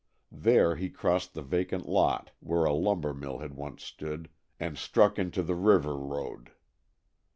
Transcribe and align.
There 0.33 0.77
he 0.77 0.89
crossed 0.89 1.35
the 1.35 1.43
vacant 1.43 1.87
lot 1.87 2.31
where 2.39 2.65
a 2.65 2.73
lumber 2.73 3.13
mill 3.13 3.37
had 3.37 3.53
once 3.53 3.83
stood, 3.83 4.29
and 4.59 4.75
struck 4.75 5.19
into 5.19 5.43
the 5.43 5.53
river 5.53 5.95
road. 5.95 6.49